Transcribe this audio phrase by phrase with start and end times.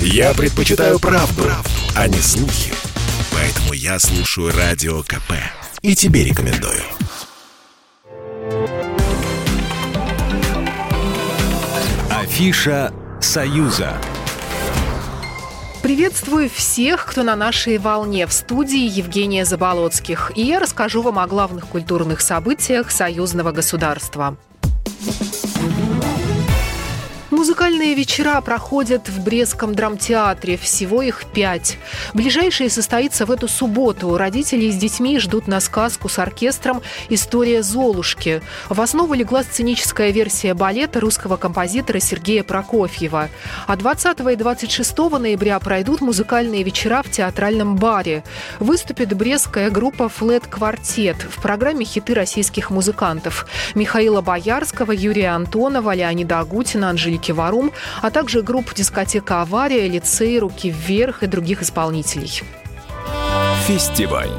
[0.00, 2.72] Я предпочитаю правду, правду, а не слухи.
[3.32, 5.32] Поэтому я слушаю Радио КП.
[5.82, 6.82] И тебе рекомендую.
[12.10, 13.96] Афиша «Союза».
[15.82, 20.32] Приветствую всех, кто на нашей волне в студии Евгения Заболоцких.
[20.34, 24.36] И я расскажу вам о главных культурных событиях союзного государства.
[27.36, 30.56] Музыкальные вечера проходят в Брестском драмтеатре.
[30.56, 31.76] Всего их пять.
[32.14, 34.16] Ближайшее состоится в эту субботу.
[34.16, 38.40] Родители с детьми ждут на сказку с оркестром «История Золушки».
[38.70, 43.28] В основу легла сценическая версия балета русского композитора Сергея Прокофьева.
[43.66, 48.24] А 20 и 26 ноября пройдут музыкальные вечера в театральном баре.
[48.60, 51.18] Выступит брестская группа «Флэт Квартет».
[51.18, 53.46] В программе хиты российских музыкантов.
[53.74, 57.72] Михаила Боярского, Юрия Антонова, Леонида Агутина, Анжелики Руки Варум,
[58.02, 62.42] а также групп дискотека «Авария», «Лицей», «Руки вверх» и других исполнителей.
[63.66, 64.30] Фестиваль.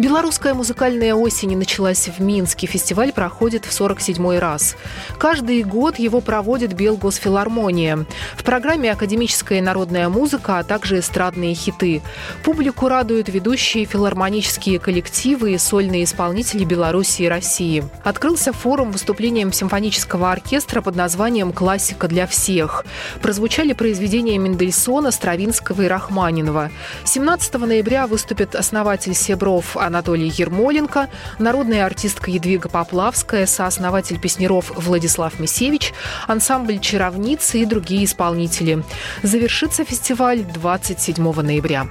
[0.00, 2.66] Белорусская музыкальная осень началась в Минске.
[2.66, 4.76] Фестиваль проходит в 47-й раз.
[5.18, 8.06] Каждый год его проводит Белгосфилармония.
[8.34, 12.00] В программе академическая и народная музыка, а также эстрадные хиты.
[12.42, 17.84] Публику радуют ведущие филармонические коллективы и сольные исполнители Беларуси и России.
[18.02, 22.86] Открылся форум выступлением симфонического оркестра под названием «Классика для всех».
[23.20, 26.70] Прозвучали произведения Мендельсона, Стравинского и Рахманинова.
[27.04, 31.08] 17 ноября выступит основатель Себров Анатолий Ермоленко,
[31.40, 35.92] народная артистка Едвига Поплавская, сооснователь песнеров Владислав Мисевич,
[36.28, 38.84] ансамбль «Чаровницы» и другие исполнители.
[39.24, 41.88] Завершится фестиваль 27 ноября.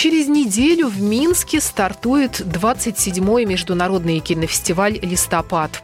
[0.00, 5.82] Через неделю в Минске стартует 27-й международный кинофестиваль «Листопад».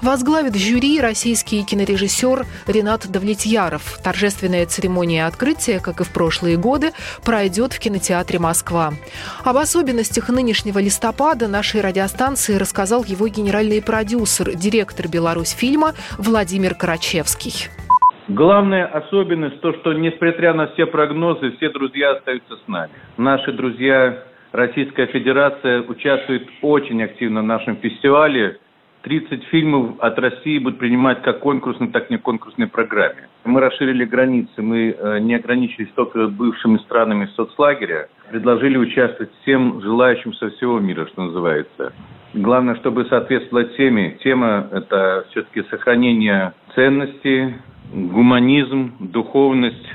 [0.00, 4.00] Возглавит жюри российский кинорежиссер Ренат Давлетьяров.
[4.02, 8.94] Торжественная церемония открытия, как и в прошлые годы, пройдет в кинотеатре «Москва».
[9.44, 17.68] Об особенностях нынешнего «Листопада» нашей радиостанции рассказал его генеральный продюсер, директор «Беларусь» фильма Владимир Карачевский.
[18.28, 22.92] Главная особенность то, что несмотря на все прогнозы, все друзья остаются с нами.
[23.16, 24.22] Наши друзья
[24.52, 28.58] Российская Федерация участвует очень активно в нашем фестивале.
[29.02, 33.28] 30 фильмов от России будут принимать как конкурсной, так и не конкурсной программе.
[33.46, 40.34] Мы расширили границы, мы э, не ограничились только бывшими странами соцлагеря, предложили участвовать всем желающим
[40.34, 41.94] со всего мира, что называется.
[42.34, 44.18] Главное, чтобы соответствовать теме.
[44.22, 47.54] Тема– это все-таки сохранение ценностей,
[47.92, 49.86] гуманизм, духовность.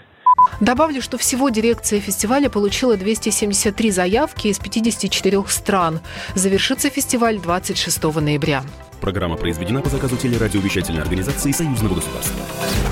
[0.60, 6.00] Добавлю, что всего дирекция фестиваля получила 273 заявки из 54 стран.
[6.36, 8.64] Завершится фестиваль 26 ноября.
[9.02, 12.46] Программа произведена по заказу телерадиовещательной организации Союзного государства.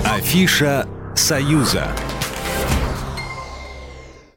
[0.05, 1.87] Афиша «Союза».